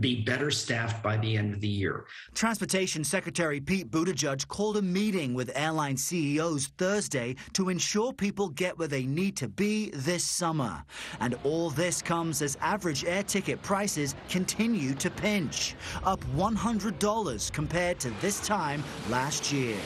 be 0.00 0.22
better 0.22 0.50
staffed 0.50 1.02
by 1.02 1.16
the 1.18 1.36
end 1.36 1.54
of 1.54 1.60
the 1.60 1.68
year. 1.68 2.04
Transportation 2.34 3.04
Secretary 3.04 3.60
Pete 3.60 3.90
Buttigieg 3.90 4.48
called 4.48 4.76
a 4.76 4.82
meeting 4.82 5.34
with 5.34 5.50
airline 5.54 5.96
CEOs 5.96 6.68
Thursday 6.78 7.36
to 7.52 7.68
ensure 7.68 8.12
people 8.12 8.48
get 8.48 8.76
where 8.78 8.88
they 8.88 9.06
need 9.06 9.36
to 9.36 9.48
be 9.48 9.90
this 9.90 10.24
summer. 10.24 10.82
And 11.20 11.36
all 11.44 11.70
this 11.70 12.02
comes 12.02 12.42
as 12.42 12.56
average 12.60 13.04
air 13.04 13.22
ticket 13.22 13.62
prices 13.62 14.16
continue 14.28 14.94
to 14.94 15.10
pinch, 15.10 15.76
up 16.04 16.20
$100 16.36 17.52
compared 17.52 18.00
to 18.00 18.10
this 18.20 18.44
time 18.46 18.82
last 19.08 19.52
year. 19.52 19.76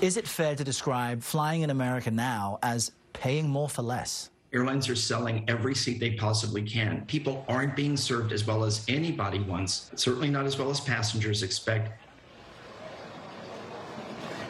Is 0.00 0.16
it 0.16 0.26
fair 0.26 0.54
to 0.54 0.64
describe 0.64 1.22
flying 1.22 1.62
in 1.62 1.70
America 1.70 2.10
now 2.10 2.58
as 2.62 2.92
paying 3.12 3.48
more 3.48 3.68
for 3.68 3.82
less? 3.82 4.30
Airlines 4.50 4.88
are 4.88 4.96
selling 4.96 5.44
every 5.46 5.74
seat 5.74 6.00
they 6.00 6.12
possibly 6.12 6.62
can. 6.62 7.04
People 7.06 7.44
aren't 7.48 7.76
being 7.76 7.98
served 7.98 8.32
as 8.32 8.46
well 8.46 8.64
as 8.64 8.82
anybody 8.88 9.40
wants, 9.40 9.90
certainly 9.94 10.30
not 10.30 10.46
as 10.46 10.58
well 10.58 10.70
as 10.70 10.80
passengers 10.80 11.42
expect. 11.42 11.92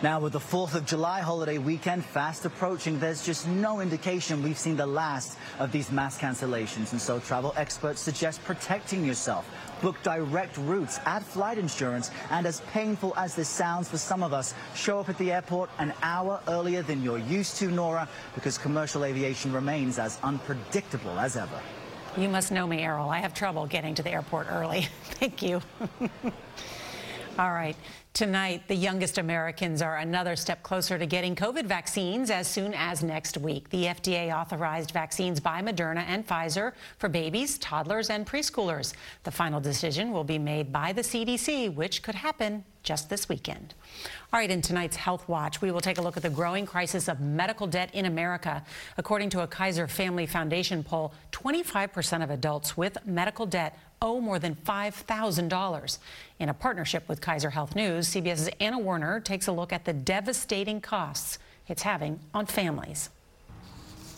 Now, 0.01 0.21
with 0.21 0.35
the 0.35 0.39
4th 0.39 0.77
of 0.77 0.87
July 0.87 1.21
holiday 1.21 1.59
weekend 1.59 2.05
fast 2.05 2.45
approaching, 2.45 3.01
there's 3.01 3.27
just 3.27 3.49
no 3.49 3.81
indication 3.81 4.45
we've 4.45 4.57
seen 4.57 4.77
the 4.77 4.87
last 4.87 5.37
of 5.59 5.73
these 5.73 5.91
mass 5.91 6.17
cancellations. 6.17 6.93
And 6.93 7.01
so 7.01 7.19
travel 7.19 7.53
experts 7.57 8.01
suggest 8.01 8.45
protecting 8.45 9.05
yourself. 9.05 9.51
Book 9.83 9.97
direct 10.03 10.57
routes, 10.59 10.99
add 11.05 11.23
flight 11.23 11.59
insurance, 11.59 12.11
and 12.31 12.47
as 12.47 12.61
painful 12.73 13.15
as 13.17 13.35
this 13.35 13.49
sounds 13.49 13.89
for 13.89 13.99
some 13.99 14.23
of 14.23 14.33
us, 14.33 14.55
show 14.75 14.99
up 15.01 15.09
at 15.09 15.19
the 15.19 15.31
airport 15.31 15.71
an 15.79 15.93
hour 16.03 16.41
earlier 16.49 16.83
than 16.83 17.03
you're 17.03 17.19
used 17.19 17.57
to, 17.57 17.71
Norah, 17.71 18.09
because 18.35 18.59
commercial 18.59 19.05
aviation 19.05 19.53
remains 19.53 19.99
as 19.99 20.19
unpredictable 20.23 21.19
as 21.19 21.37
ever. 21.37 21.61
You 22.17 22.29
must 22.29 22.51
know 22.51 22.67
me, 22.67 22.81
Errol. 22.81 23.11
I 23.11 23.19
have 23.19 23.35
trouble 23.35 23.67
getting 23.67 23.95
to 23.95 24.03
the 24.03 24.11
airport 24.11 24.49
early. 24.51 24.89
Thank 25.05 25.43
you. 25.43 25.61
All 27.39 27.53
right. 27.53 27.77
Tonight, 28.15 28.67
the 28.67 28.75
youngest 28.75 29.17
Americans 29.17 29.81
are 29.81 29.99
another 29.99 30.35
step 30.35 30.65
closer 30.65 30.99
to 30.99 31.07
getting 31.07 31.37
COVID 31.37 31.67
vaccines 31.67 32.31
as 32.31 32.49
soon 32.49 32.75
as 32.75 33.05
next 33.05 33.39
week. 33.39 33.71
The 33.71 33.85
FDA 33.85 34.37
authorized 34.37 34.91
vaccines 34.91 35.39
by 35.39 35.63
Moderna 35.63 36.05
and 36.09 36.27
Pfizer 36.27 36.73
for 36.99 37.09
babies, 37.09 37.57
toddlers, 37.59 38.11
and 38.11 38.27
preschoolers. 38.27 38.93
The 39.23 39.31
final 39.31 39.61
decision 39.61 40.11
will 40.11 40.25
be 40.25 40.37
made 40.37 40.73
by 40.73 40.93
the 40.93 41.03
CDC, 41.03 41.73
which 41.73 42.03
could 42.03 42.17
happen 42.17 42.65
just 42.83 43.09
this 43.09 43.29
weekend. 43.29 43.75
All 44.33 44.41
right, 44.41 44.51
in 44.51 44.63
tonight's 44.63 44.97
Health 44.97 45.29
Watch, 45.29 45.61
we 45.61 45.71
will 45.71 45.81
take 45.81 45.99
a 45.99 46.03
look 46.03 46.17
at 46.17 46.23
the 46.25 46.31
growing 46.31 46.67
crisis 46.67 47.09
of 47.09 47.21
medical 47.21 47.67
debt 47.67 47.91
in 47.95 48.07
America. 48.07 48.65
According 48.97 49.31
to 49.31 49.43
a 49.43 49.47
Kaiser 49.47 49.87
Family 49.87 50.27
Foundation 50.27 50.83
poll, 50.83 51.13
25% 51.31 52.25
of 52.25 52.31
adults 52.31 52.77
with 52.77 52.99
medical 53.07 53.47
debt 53.47 53.79
owe 54.01 54.21
more 54.21 54.39
than 54.39 54.55
$5,000. 54.55 55.99
In 56.39 56.49
a 56.49 56.55
partnership 56.55 57.09
with 57.09 57.21
Kaiser 57.21 57.51
Health 57.51 57.75
News, 57.75 58.09
CBS's 58.09 58.51
Anna 58.61 58.79
Werner 58.79 59.21
takes 59.21 59.47
a 59.47 59.53
look 59.53 59.73
at 59.73 59.85
the 59.85 59.93
devastating 59.93 60.81
costs 60.81 61.39
it's 61.69 61.83
having 61.83 62.19
on 62.33 62.47
families. 62.47 63.11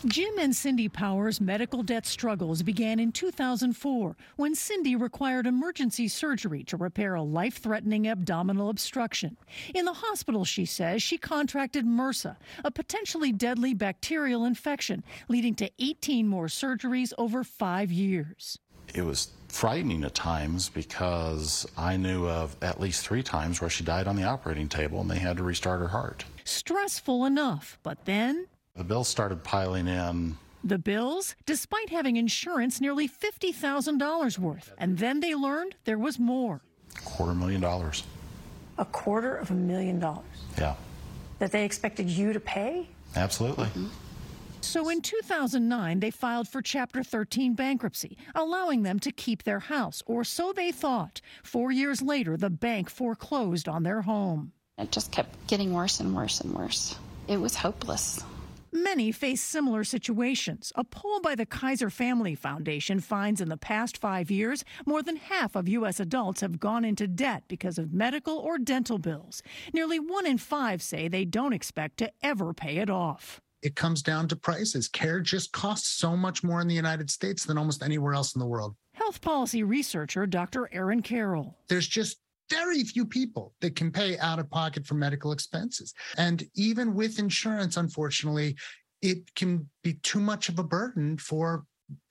Jim 0.07 0.39
and 0.39 0.55
Cindy 0.55 0.89
Powers' 0.89 1.39
medical 1.39 1.83
debt 1.83 2.07
struggles 2.07 2.63
began 2.63 2.99
in 2.99 3.11
2004 3.11 4.15
when 4.35 4.55
Cindy 4.55 4.95
required 4.95 5.45
emergency 5.45 6.07
surgery 6.07 6.63
to 6.63 6.75
repair 6.75 7.13
a 7.13 7.21
life 7.21 7.59
threatening 7.59 8.07
abdominal 8.07 8.69
obstruction. 8.69 9.37
In 9.75 9.85
the 9.85 9.93
hospital, 9.93 10.43
she 10.43 10.65
says, 10.65 11.03
she 11.03 11.19
contracted 11.19 11.85
MRSA, 11.85 12.35
a 12.63 12.71
potentially 12.71 13.31
deadly 13.31 13.75
bacterial 13.75 14.43
infection, 14.43 15.03
leading 15.27 15.53
to 15.55 15.69
18 15.77 16.27
more 16.27 16.47
surgeries 16.47 17.13
over 17.19 17.43
five 17.43 17.91
years. 17.91 18.57
It 18.95 19.03
was 19.03 19.27
frightening 19.51 20.03
at 20.03 20.15
times 20.15 20.69
because 20.69 21.67
I 21.77 21.97
knew 21.97 22.27
of 22.27 22.55
at 22.61 22.79
least 22.79 23.05
three 23.05 23.21
times 23.21 23.59
where 23.59 23.69
she 23.69 23.83
died 23.83 24.07
on 24.07 24.15
the 24.15 24.23
operating 24.23 24.69
table 24.69 25.01
and 25.01 25.11
they 25.11 25.19
had 25.19 25.37
to 25.37 25.43
restart 25.43 25.81
her 25.81 25.89
heart. 25.89 26.23
Stressful 26.45 27.25
enough, 27.25 27.77
but 27.83 28.05
then. 28.05 28.47
The 28.75 28.83
bills 28.83 29.07
started 29.07 29.43
piling 29.43 29.87
in. 29.87 30.37
The 30.63 30.77
bills, 30.77 31.35
despite 31.45 31.89
having 31.89 32.15
insurance 32.15 32.79
nearly 32.79 33.09
$50,000 33.09 34.37
worth. 34.39 34.73
And 34.77 34.97
then 34.97 35.19
they 35.19 35.35
learned 35.35 35.75
there 35.85 35.97
was 35.97 36.17
more. 36.17 36.61
Quarter 37.03 37.33
million 37.33 37.61
dollars. 37.61 38.03
A 38.77 38.85
quarter 38.85 39.35
of 39.35 39.51
a 39.51 39.53
million 39.53 39.99
dollars? 39.99 40.25
Yeah. 40.57 40.75
That 41.39 41.51
they 41.51 41.65
expected 41.65 42.09
you 42.09 42.33
to 42.33 42.39
pay? 42.39 42.87
Absolutely. 43.15 43.65
Mm-hmm. 43.65 43.87
So 44.61 44.89
in 44.89 45.01
2009, 45.01 45.99
they 45.99 46.11
filed 46.11 46.47
for 46.47 46.61
Chapter 46.61 47.03
13 47.03 47.55
bankruptcy, 47.55 48.17
allowing 48.35 48.83
them 48.83 48.99
to 48.99 49.11
keep 49.11 49.43
their 49.43 49.59
house, 49.59 50.03
or 50.05 50.23
so 50.23 50.53
they 50.53 50.71
thought. 50.71 51.19
Four 51.43 51.71
years 51.71 52.01
later, 52.01 52.37
the 52.37 52.51
bank 52.51 52.89
foreclosed 52.89 53.67
on 53.67 53.83
their 53.83 54.03
home. 54.03 54.53
It 54.77 54.91
just 54.91 55.11
kept 55.11 55.47
getting 55.47 55.73
worse 55.73 55.99
and 55.99 56.15
worse 56.15 56.41
and 56.41 56.53
worse. 56.53 56.95
It 57.27 57.37
was 57.37 57.55
hopeless. 57.55 58.23
Many 58.71 59.11
face 59.11 59.41
similar 59.41 59.83
situations. 59.83 60.71
A 60.75 60.83
poll 60.83 61.19
by 61.19 61.35
the 61.35 61.45
Kaiser 61.45 61.89
Family 61.89 62.35
Foundation 62.35 63.01
finds 63.01 63.41
in 63.41 63.49
the 63.49 63.57
past 63.57 63.97
five 63.97 64.31
years, 64.31 64.63
more 64.85 65.03
than 65.03 65.17
half 65.17 65.55
of 65.55 65.67
U.S. 65.67 65.99
adults 65.99 66.39
have 66.39 66.59
gone 66.59 66.85
into 66.85 67.07
debt 67.07 67.43
because 67.47 67.77
of 67.77 67.91
medical 67.91 68.37
or 68.37 68.57
dental 68.57 68.97
bills. 68.97 69.43
Nearly 69.73 69.99
one 69.99 70.25
in 70.25 70.37
five 70.37 70.81
say 70.81 71.07
they 71.07 71.25
don't 71.25 71.51
expect 71.51 71.97
to 71.97 72.11
ever 72.23 72.53
pay 72.53 72.77
it 72.77 72.89
off. 72.89 73.41
It 73.61 73.75
comes 73.75 74.01
down 74.01 74.27
to 74.29 74.35
prices. 74.35 74.87
Care 74.87 75.19
just 75.19 75.51
costs 75.51 75.89
so 75.89 76.17
much 76.17 76.43
more 76.43 76.61
in 76.61 76.67
the 76.67 76.75
United 76.75 77.09
States 77.09 77.45
than 77.45 77.57
almost 77.57 77.83
anywhere 77.83 78.13
else 78.13 78.35
in 78.35 78.39
the 78.39 78.45
world. 78.45 78.75
Health 78.93 79.21
policy 79.21 79.63
researcher 79.63 80.25
Dr. 80.25 80.69
Aaron 80.71 81.01
Carroll. 81.01 81.57
There's 81.67 81.87
just 81.87 82.17
very 82.49 82.83
few 82.83 83.05
people 83.05 83.53
that 83.61 83.75
can 83.75 83.91
pay 83.91 84.17
out 84.17 84.39
of 84.39 84.49
pocket 84.49 84.85
for 84.85 84.95
medical 84.95 85.31
expenses. 85.31 85.93
And 86.17 86.43
even 86.55 86.93
with 86.93 87.17
insurance, 87.17 87.77
unfortunately, 87.77 88.57
it 89.01 89.33
can 89.35 89.67
be 89.83 89.93
too 90.03 90.19
much 90.19 90.49
of 90.49 90.59
a 90.59 90.63
burden 90.63 91.17
for 91.17 91.63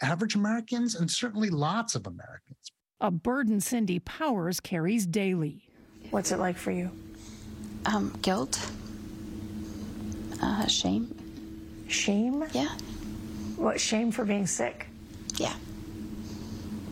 average 0.02 0.34
Americans 0.34 0.94
and 0.94 1.10
certainly 1.10 1.50
lots 1.50 1.94
of 1.94 2.06
Americans. 2.06 2.56
A 3.00 3.10
burden 3.10 3.60
Cindy 3.60 3.98
Powers 3.98 4.60
carries 4.60 5.06
daily. 5.06 5.68
What's 6.10 6.32
it 6.32 6.38
like 6.38 6.56
for 6.56 6.70
you? 6.70 6.90
Um, 7.86 8.18
guilt, 8.20 8.70
uh, 10.42 10.66
shame. 10.66 11.19
Shame? 11.90 12.44
Yeah. 12.52 12.68
What, 13.56 13.80
shame 13.80 14.12
for 14.12 14.24
being 14.24 14.46
sick? 14.46 14.86
Yeah. 15.36 15.54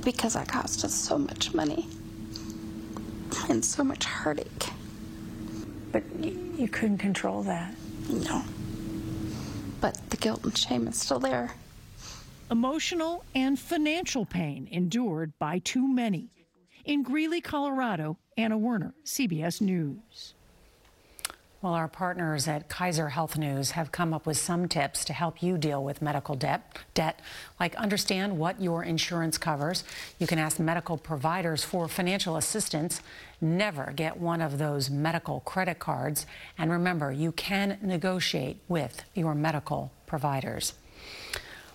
Because 0.04 0.34
that 0.34 0.48
cost 0.48 0.84
us 0.84 0.94
so 0.94 1.18
much 1.18 1.54
money 1.54 1.88
and 3.48 3.64
so 3.64 3.84
much 3.84 4.04
heartache. 4.04 4.70
But 5.92 6.02
you, 6.20 6.52
you 6.56 6.68
couldn't 6.68 6.98
control 6.98 7.42
that. 7.44 7.74
No. 8.08 8.42
But 9.80 9.98
the 10.10 10.16
guilt 10.16 10.44
and 10.44 10.56
shame 10.56 10.88
is 10.88 10.96
still 10.98 11.20
there. 11.20 11.52
Emotional 12.50 13.24
and 13.34 13.58
financial 13.58 14.24
pain 14.24 14.68
endured 14.70 15.32
by 15.38 15.60
too 15.60 15.86
many. 15.86 16.30
In 16.84 17.02
Greeley, 17.02 17.40
Colorado, 17.40 18.18
Anna 18.36 18.56
Werner, 18.56 18.94
CBS 19.04 19.60
News. 19.60 20.34
Well, 21.60 21.74
our 21.74 21.88
partners 21.88 22.46
at 22.46 22.68
Kaiser 22.68 23.08
Health 23.08 23.36
News 23.36 23.72
have 23.72 23.90
come 23.90 24.14
up 24.14 24.26
with 24.26 24.36
some 24.36 24.68
tips 24.68 25.04
to 25.06 25.12
help 25.12 25.42
you 25.42 25.58
deal 25.58 25.82
with 25.82 26.00
medical 26.00 26.36
debt, 26.36 26.78
debt, 26.94 27.18
like 27.58 27.74
understand 27.74 28.38
what 28.38 28.62
your 28.62 28.84
insurance 28.84 29.38
covers. 29.38 29.82
You 30.20 30.28
can 30.28 30.38
ask 30.38 30.60
medical 30.60 30.96
providers 30.96 31.64
for 31.64 31.88
financial 31.88 32.36
assistance. 32.36 33.00
Never 33.40 33.92
get 33.96 34.18
one 34.18 34.40
of 34.40 34.58
those 34.58 34.88
medical 34.88 35.40
credit 35.40 35.80
cards. 35.80 36.26
And 36.56 36.70
remember, 36.70 37.10
you 37.10 37.32
can 37.32 37.78
negotiate 37.82 38.58
with 38.68 39.02
your 39.14 39.34
medical 39.34 39.90
providers. 40.06 40.74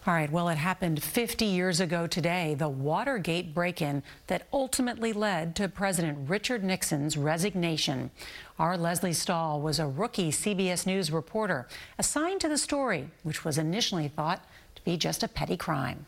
All 0.06 0.14
right, 0.14 0.30
well, 0.30 0.50
it 0.50 0.58
happened 0.58 1.02
50 1.02 1.46
years 1.46 1.80
ago 1.80 2.08
today, 2.08 2.56
the 2.56 2.68
Watergate 2.68 3.54
break 3.54 3.82
in 3.82 4.04
that 4.28 4.46
ultimately 4.52 5.14
led 5.14 5.56
to 5.56 5.70
President 5.70 6.30
Richard 6.30 6.62
Nixon's 6.62 7.16
resignation. 7.16 8.12
Our 8.60 8.78
Lesley 8.78 9.14
Stahl 9.14 9.62
was 9.62 9.80
a 9.80 9.88
rookie 9.88 10.30
CBS 10.30 10.86
News 10.86 11.10
reporter 11.10 11.70
assigned 11.98 12.42
to 12.42 12.50
the 12.50 12.58
story, 12.58 13.12
which 13.24 13.46
was 13.46 13.58
initially 13.58 14.10
thought 14.10 14.44
to 14.76 14.84
be 14.84 14.98
just 14.98 15.24
a 15.24 15.28
petty 15.30 15.56
crime. 15.56 16.06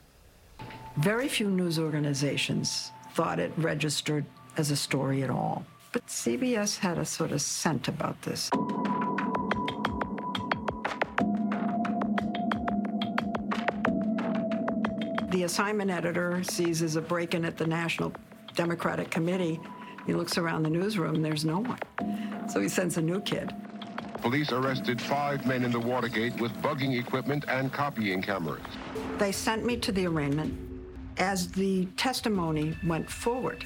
Very 0.98 1.30
few 1.30 1.50
news 1.50 1.80
organizations 1.80 2.92
thought 3.14 3.40
it 3.40 3.54
registered 3.56 4.26
as 4.58 4.72
a 4.72 4.76
story 4.76 5.24
at 5.24 5.30
all. 5.30 5.66
But 5.94 6.06
CBS 6.08 6.80
had 6.80 6.98
a 6.98 7.06
sort 7.06 7.32
of 7.32 7.42
scent 7.42 7.88
about 7.88 8.22
this. 8.24 8.50
Assignment 15.46 15.90
editor 15.90 16.44
sees 16.44 16.82
as 16.82 16.98
a 16.98 17.02
break 17.02 17.34
in 17.34 17.46
at 17.46 17.56
the 17.56 17.66
National 17.66 18.12
Democratic 18.56 19.10
Committee. 19.10 19.60
He 20.06 20.14
looks 20.14 20.38
around 20.38 20.64
the 20.64 20.70
newsroom, 20.70 21.22
there's 21.22 21.46
no 21.46 21.60
one. 21.60 21.80
So 22.50 22.60
he 22.60 22.68
sends 22.68 22.98
a 22.98 23.02
new 23.02 23.22
kid. 23.22 23.54
Police 24.22 24.52
arrested 24.52 25.00
five 25.00 25.46
men 25.46 25.64
in 25.64 25.72
the 25.72 25.80
Watergate 25.80 26.40
with 26.42 26.52
bugging 26.62 27.00
equipment 27.00 27.46
and 27.48 27.72
copying 27.72 28.22
cameras. 28.22 28.64
They 29.18 29.32
sent 29.32 29.66
me 29.66 29.78
to 29.78 29.92
the 29.92 30.08
arraignment. 30.08 30.54
As 31.18 31.52
the 31.52 31.86
testimony 31.96 32.76
went 32.86 33.10
forward, 33.10 33.64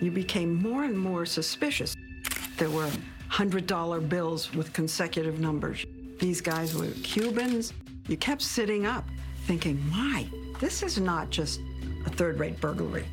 you 0.00 0.10
became 0.10 0.54
more 0.54 0.84
and 0.84 0.98
more 0.98 1.24
suspicious. 1.24 1.94
There 2.58 2.70
were 2.70 2.90
$100 3.30 4.08
bills 4.08 4.52
with 4.54 4.72
consecutive 4.72 5.40
numbers. 5.40 5.86
These 6.18 6.40
guys 6.40 6.74
were 6.74 6.88
Cubans. 7.02 7.72
You 8.08 8.16
kept 8.16 8.42
sitting 8.42 8.86
up 8.86 9.08
thinking, 9.46 9.82
my, 9.90 10.26
this 10.60 10.82
is 10.82 10.98
not 10.98 11.30
just 11.30 11.60
a 12.04 12.10
third 12.10 12.38
rate 12.40 12.60
burglary. 12.60 13.06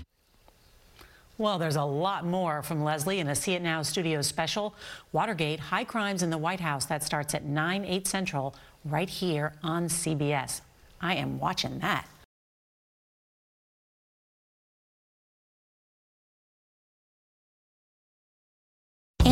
Well, 1.37 1.57
there's 1.57 1.75
a 1.75 1.83
lot 1.83 2.25
more 2.25 2.61
from 2.61 2.83
Lesley 2.83 3.19
in 3.19 3.27
a 3.27 3.35
See 3.35 3.53
It 3.53 3.61
Now 3.61 3.81
studio 3.81 4.21
special. 4.21 4.75
Watergate, 5.11 5.59
High 5.59 5.83
Crimes 5.83 6.23
in 6.23 6.29
the 6.29 6.37
White 6.37 6.59
House. 6.59 6.85
That 6.85 7.03
starts 7.03 7.33
at 7.33 7.43
9, 7.43 7.85
8 7.85 8.07
Central, 8.07 8.55
right 8.85 9.09
here 9.09 9.53
on 9.63 9.87
CBS. 9.87 10.61
I 11.01 11.15
am 11.15 11.39
watching 11.39 11.79
that. 11.79 12.07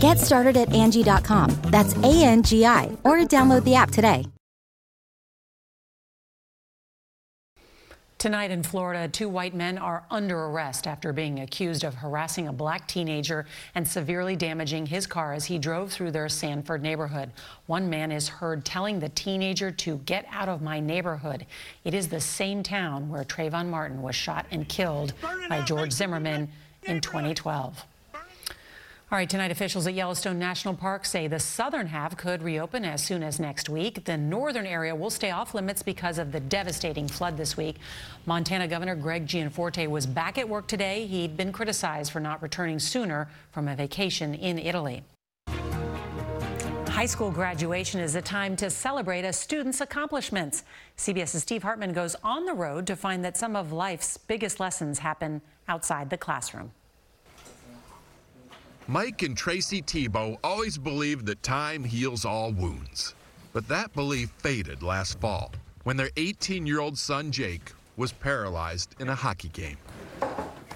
Get 0.00 0.18
started 0.20 0.56
at 0.56 0.68
Angi.com. 0.68 1.50
That's 1.64 1.96
A 1.96 2.24
N 2.24 2.42
G 2.42 2.64
I, 2.64 2.96
or 3.04 3.18
download 3.18 3.64
the 3.64 3.74
app 3.74 3.90
today. 3.90 4.26
Tonight 8.18 8.50
in 8.50 8.64
Florida, 8.64 9.06
two 9.06 9.28
white 9.28 9.54
men 9.54 9.78
are 9.78 10.04
under 10.10 10.46
arrest 10.46 10.88
after 10.88 11.12
being 11.12 11.38
accused 11.38 11.84
of 11.84 11.94
harassing 11.94 12.48
a 12.48 12.52
black 12.52 12.88
teenager 12.88 13.46
and 13.76 13.86
severely 13.86 14.34
damaging 14.34 14.86
his 14.86 15.06
car 15.06 15.34
as 15.34 15.44
he 15.44 15.56
drove 15.56 15.92
through 15.92 16.10
their 16.10 16.28
Sanford 16.28 16.82
neighborhood. 16.82 17.30
One 17.66 17.88
man 17.88 18.10
is 18.10 18.28
heard 18.28 18.64
telling 18.64 18.98
the 18.98 19.08
teenager 19.10 19.70
to 19.70 19.98
get 19.98 20.26
out 20.32 20.48
of 20.48 20.62
my 20.62 20.80
neighborhood. 20.80 21.46
It 21.84 21.94
is 21.94 22.08
the 22.08 22.20
same 22.20 22.64
town 22.64 23.08
where 23.08 23.22
Trayvon 23.22 23.68
Martin 23.68 24.02
was 24.02 24.16
shot 24.16 24.46
and 24.50 24.68
killed 24.68 25.12
by 25.48 25.62
George 25.62 25.92
Zimmerman 25.92 26.48
in 26.84 27.00
2012. 27.00 27.84
All 29.10 29.16
right, 29.16 29.30
tonight 29.30 29.50
officials 29.50 29.86
at 29.86 29.94
Yellowstone 29.94 30.38
National 30.38 30.74
Park 30.74 31.06
say 31.06 31.28
the 31.28 31.38
southern 31.38 31.86
half 31.86 32.14
could 32.18 32.42
reopen 32.42 32.84
as 32.84 33.02
soon 33.02 33.22
as 33.22 33.40
next 33.40 33.70
week. 33.70 34.04
The 34.04 34.18
northern 34.18 34.66
area 34.66 34.94
will 34.94 35.08
stay 35.08 35.30
off 35.30 35.54
limits 35.54 35.82
because 35.82 36.18
of 36.18 36.30
the 36.30 36.40
devastating 36.40 37.08
flood 37.08 37.38
this 37.38 37.56
week. 37.56 37.76
Montana 38.26 38.68
Governor 38.68 38.94
Greg 38.96 39.26
Gianforte 39.26 39.86
was 39.86 40.06
back 40.06 40.36
at 40.36 40.46
work 40.46 40.66
today. 40.66 41.06
He'd 41.06 41.38
been 41.38 41.52
criticized 41.52 42.12
for 42.12 42.20
not 42.20 42.42
returning 42.42 42.78
sooner 42.78 43.30
from 43.50 43.66
a 43.66 43.74
vacation 43.74 44.34
in 44.34 44.58
Italy. 44.58 45.02
High 46.88 47.06
school 47.06 47.30
graduation 47.30 48.00
is 48.02 48.14
a 48.14 48.20
time 48.20 48.56
to 48.56 48.68
celebrate 48.68 49.24
a 49.24 49.32
student's 49.32 49.80
accomplishments. 49.80 50.64
CBS's 50.98 51.40
Steve 51.40 51.62
Hartman 51.62 51.94
goes 51.94 52.14
on 52.22 52.44
the 52.44 52.52
road 52.52 52.86
to 52.86 52.94
find 52.94 53.24
that 53.24 53.38
some 53.38 53.56
of 53.56 53.72
life's 53.72 54.18
biggest 54.18 54.60
lessons 54.60 54.98
happen 54.98 55.40
outside 55.66 56.10
the 56.10 56.18
classroom. 56.18 56.72
Mike 58.90 59.22
and 59.22 59.36
Tracy 59.36 59.82
Tebow 59.82 60.38
always 60.42 60.78
believed 60.78 61.26
that 61.26 61.42
time 61.42 61.84
heals 61.84 62.24
all 62.24 62.52
wounds. 62.52 63.14
But 63.52 63.68
that 63.68 63.92
belief 63.92 64.30
faded 64.38 64.82
last 64.82 65.20
fall 65.20 65.52
when 65.84 65.98
their 65.98 66.08
18 66.16 66.64
year 66.66 66.80
old 66.80 66.96
son 66.96 67.30
Jake 67.30 67.72
was 67.98 68.12
paralyzed 68.12 68.96
in 68.98 69.10
a 69.10 69.14
hockey 69.14 69.50
game. 69.50 69.76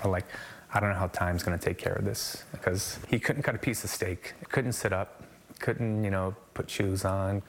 Like, 0.04 0.26
I 0.74 0.78
don't 0.78 0.90
know 0.90 0.96
how 0.96 1.06
time's 1.06 1.42
going 1.42 1.58
to 1.58 1.64
take 1.64 1.78
care 1.78 1.94
of 1.94 2.04
this 2.04 2.44
because 2.52 2.98
he 3.08 3.18
couldn't 3.18 3.44
cut 3.44 3.54
a 3.54 3.58
piece 3.58 3.82
of 3.82 3.88
steak, 3.88 4.34
couldn't 4.50 4.74
sit 4.74 4.92
up, 4.92 5.22
couldn't, 5.58 6.04
you 6.04 6.10
know, 6.10 6.36
put 6.52 6.68
shoes 6.68 7.06
on. 7.06 7.40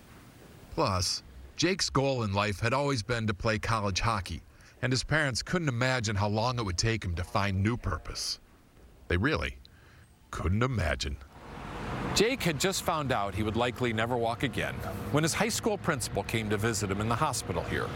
Plus, 0.75 1.23
Jake's 1.57 1.89
goal 1.89 2.23
in 2.23 2.31
life 2.31 2.61
had 2.61 2.71
always 2.71 3.03
been 3.03 3.27
to 3.27 3.33
play 3.33 3.59
college 3.59 3.99
hockey, 3.99 4.41
and 4.81 4.93
his 4.93 5.03
parents 5.03 5.43
couldn't 5.43 5.67
imagine 5.67 6.15
how 6.15 6.29
long 6.29 6.57
it 6.57 6.63
would 6.63 6.77
take 6.77 7.03
him 7.03 7.15
to 7.15 7.23
find 7.25 7.61
new 7.61 7.75
purpose. 7.75 8.39
They 9.09 9.17
really 9.17 9.57
couldn't 10.33 10.63
imagine. 10.63 11.15
Jake 12.15 12.41
had 12.41 12.59
just 12.59 12.81
found 12.81 13.11
out 13.11 13.35
he 13.35 13.43
would 13.43 13.55
likely 13.55 13.93
never 13.93 14.17
walk 14.17 14.41
again 14.41 14.73
when 15.11 15.23
his 15.23 15.33
high 15.33 15.49
school 15.49 15.77
principal 15.77 16.23
came 16.23 16.49
to 16.49 16.57
visit 16.57 16.89
him 16.89 16.99
in 16.99 17.07
the 17.07 17.15
hospital 17.15 17.61
here. 17.61 17.87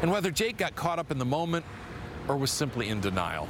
And 0.00 0.10
whether 0.12 0.30
Jake 0.30 0.56
got 0.56 0.76
caught 0.76 1.00
up 1.00 1.10
in 1.10 1.18
the 1.18 1.24
moment 1.24 1.64
or 2.28 2.36
was 2.36 2.52
simply 2.52 2.90
in 2.90 3.00
denial, 3.00 3.48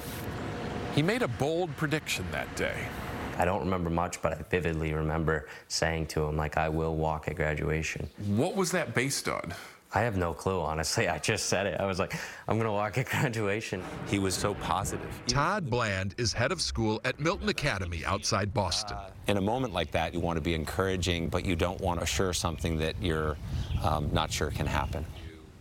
he 0.95 1.03
made 1.03 1.21
a 1.21 1.29
bold 1.29 1.77
prediction 1.77 2.25
that 2.33 2.55
day. 2.57 2.89
I 3.37 3.45
don't 3.45 3.61
remember 3.61 3.91
much, 3.91 4.23
but 4.23 4.33
I 4.33 4.43
vividly 4.51 4.95
remember 4.95 5.47
saying 5.69 6.07
to 6.09 6.23
him, 6.23 6.37
like, 6.37 6.57
I 6.57 6.71
will 6.71 6.97
walk 6.97 7.29
at 7.29 7.37
graduation. 7.37 8.09
What 8.27 8.57
was 8.57 8.71
that 8.71 8.95
based 8.95 9.29
on? 9.29 9.55
I 9.95 10.01
have 10.01 10.19
no 10.19 10.35
clue, 10.35 10.61
honestly. 10.61 11.09
I 11.09 11.19
just 11.19 11.47
said 11.47 11.67
it. 11.67 11.81
I 11.81 11.87
was 11.87 11.99
like, 11.99 12.15
I'm 12.47 12.57
going 12.57 12.67
to 12.67 12.73
walk 12.73 12.99
at 12.99 13.09
graduation. 13.09 13.83
He 14.07 14.19
was 14.19 14.35
so 14.35 14.55
positive. 14.55 15.09
Todd 15.27 15.71
Bland 15.71 16.15
is 16.19 16.33
head 16.33 16.53
of 16.53 16.61
school 16.61 17.01
at 17.05 17.19
Milton 17.19 17.49
Academy 17.49 18.05
outside 18.05 18.53
Boston. 18.53 18.99
In 19.29 19.39
a 19.39 19.41
moment 19.41 19.73
like 19.73 19.91
that, 19.93 20.13
you 20.13 20.21
want 20.21 20.37
to 20.37 20.43
be 20.43 20.55
encouraging, 20.55 21.29
but 21.29 21.45
you 21.47 21.57
don't 21.57 21.81
want 21.81 22.01
to 22.01 22.05
assure 22.05 22.35
something 22.35 22.77
that 22.79 23.01
you're 23.01 23.39
um, 23.83 24.11
not 24.13 24.31
sure 24.31 24.51
can 24.51 24.67
happen. 24.67 25.07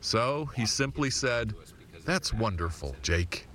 So 0.01 0.45
he 0.55 0.65
simply 0.65 1.09
said, 1.09 1.53
That's 2.05 2.33
wonderful, 2.33 2.95
Jake. 3.01 3.47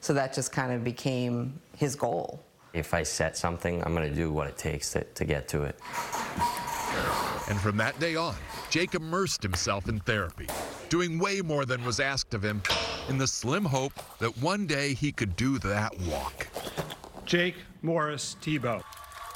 So 0.00 0.12
that 0.12 0.34
just 0.34 0.52
kind 0.52 0.72
of 0.72 0.84
became 0.84 1.58
his 1.76 1.96
goal. 1.96 2.44
If 2.74 2.92
I 2.92 3.02
set 3.02 3.36
something, 3.36 3.82
I'm 3.82 3.94
going 3.94 4.08
to 4.08 4.14
do 4.14 4.30
what 4.30 4.46
it 4.46 4.58
takes 4.58 4.90
to, 4.92 5.04
to 5.04 5.24
get 5.24 5.48
to 5.48 5.62
it. 5.62 5.80
And 7.48 7.58
from 7.60 7.76
that 7.78 7.98
day 7.98 8.16
on, 8.16 8.36
Jake 8.70 8.94
immersed 8.94 9.42
himself 9.42 9.88
in 9.88 10.00
therapy, 10.00 10.46
doing 10.88 11.18
way 11.18 11.40
more 11.40 11.64
than 11.64 11.84
was 11.84 12.00
asked 12.00 12.34
of 12.34 12.42
him, 12.44 12.62
in 13.08 13.16
the 13.16 13.26
slim 13.26 13.64
hope 13.64 13.92
that 14.18 14.36
one 14.38 14.66
day 14.66 14.92
he 14.94 15.12
could 15.12 15.34
do 15.36 15.58
that 15.60 15.98
walk. 16.00 16.46
Jake 17.24 17.56
Morris 17.82 18.36
Tebow. 18.42 18.82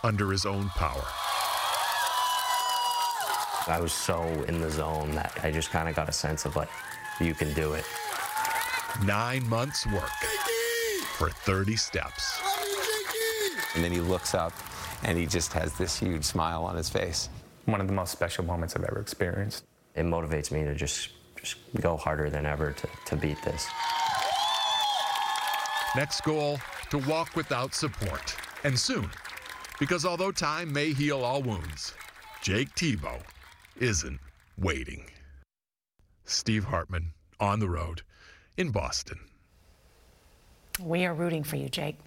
Under 0.05 0.31
his 0.31 0.45
own 0.45 0.69
power. 0.71 1.05
I 3.69 3.79
was 3.81 3.93
so 3.93 4.23
in 4.49 4.61
the 4.61 4.71
zone 4.71 5.13
that 5.15 5.39
I 5.43 5.51
just 5.51 5.71
kind 5.71 5.89
of 5.89 5.95
got 5.95 6.09
a 6.09 6.13
sense 6.13 6.45
of 6.45 6.57
like, 6.57 6.69
you 7.21 7.35
can 7.35 7.55
do 7.55 7.75
it. 7.75 7.85
Nine 9.05 9.49
months' 9.49 9.87
work 9.87 10.11
for 11.17 11.31
30 11.31 11.77
steps. 11.77 12.41
And 13.75 13.85
then 13.85 13.93
he 13.93 14.01
looks 14.01 14.35
up 14.35 14.53
and 15.05 15.17
he 15.17 15.27
just 15.27 15.53
has 15.53 15.73
this 15.75 15.99
huge 15.99 16.25
smile 16.25 16.65
on 16.65 16.77
his 16.77 16.91
face. 16.91 17.29
One 17.65 17.81
of 17.81 17.87
the 17.87 17.93
most 17.93 18.13
special 18.13 18.45
moments 18.45 18.75
I've 18.75 18.85
ever 18.85 19.01
experienced. 19.01 19.65
It 19.95 20.05
motivates 20.05 20.51
me 20.51 20.65
to 20.65 20.75
just, 20.75 21.11
just 21.37 21.57
go 21.81 21.97
harder 21.97 22.29
than 22.29 22.47
ever 22.47 22.73
to, 22.73 22.89
to 23.07 23.17
beat 23.17 23.39
this. 23.45 23.67
Next 25.95 26.23
goal 26.23 26.59
to 26.91 26.99
walk 26.99 27.37
without 27.37 27.75
support. 27.75 28.35
And 28.65 28.79
soon, 28.79 29.09
because 29.79 30.05
although 30.05 30.33
time 30.33 30.73
may 30.73 30.93
heal 30.93 31.23
all 31.23 31.43
wounds, 31.43 31.95
Jake 32.43 32.75
Tebow 32.75 33.21
isn't 33.79 34.19
waiting. 34.59 35.05
Steve 36.25 36.65
Hartman 36.65 37.13
on 37.39 37.61
the 37.61 37.69
road 37.69 38.03
in 38.57 38.71
Boston. 38.71 39.19
We 40.81 41.05
are 41.05 41.15
rooting 41.15 41.45
for 41.45 41.57
you, 41.57 41.69
Jake. 41.69 41.99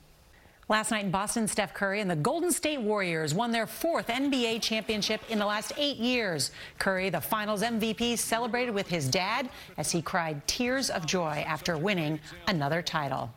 Last 0.68 0.90
night 0.90 1.06
in 1.06 1.12
Boston, 1.12 1.48
Steph 1.48 1.76
Curry 1.76 2.02
and 2.02 2.10
the 2.10 2.16
Golden 2.16 2.52
State 2.52 2.82
Warriors 2.82 3.36
won 3.36 3.52
their 3.52 3.68
fourth 3.68 4.08
NBA 4.08 4.64
championship 4.64 5.22
in 5.30 5.38
the 5.38 5.46
last 5.46 5.74
eight 5.78 5.98
years. 5.98 6.50
Curry, 6.80 7.12
the 7.12 7.22
finals 7.22 7.62
MVP, 7.62 8.18
celebrated 8.18 8.74
with 8.74 8.88
his 8.88 9.08
dad 9.08 9.50
as 9.78 9.92
he 9.92 10.02
cried 10.02 10.48
tears 10.48 10.90
of 10.90 11.06
joy 11.06 11.44
after 11.48 11.78
winning 11.78 12.20
another 12.48 12.82
title. 12.82 13.32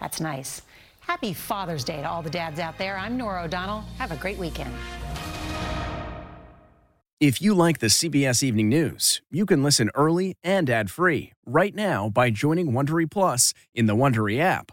That's 0.00 0.20
nice. 0.20 0.62
Happy 0.98 1.32
Father's 1.32 1.84
Day 1.84 2.00
to 2.00 2.08
all 2.08 2.20
the 2.20 2.30
dads 2.30 2.58
out 2.58 2.76
there. 2.78 2.98
I'm 2.98 3.16
Norah 3.16 3.44
O'Donnell. 3.44 3.84
Have 3.98 4.10
a 4.10 4.16
great 4.16 4.38
weekend. 4.38 4.74
If 7.20 7.40
you 7.40 7.54
like 7.54 7.78
the 7.78 7.86
CBS 7.86 8.42
Evening 8.42 8.68
News, 8.68 9.22
you 9.30 9.46
can 9.46 9.62
listen 9.62 9.88
early 9.94 10.34
and 10.42 10.68
ad-free 10.68 11.32
right 11.46 11.76
now 11.76 12.08
by 12.08 12.30
joining 12.30 12.72
Wondery 12.72 13.08
Plus 13.08 13.54
in 13.72 13.86
the 13.86 13.94
Wondery 13.94 14.40
app 14.40 14.72